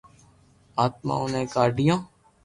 [0.83, 1.99] آتمائون ني ڪا ِڍیون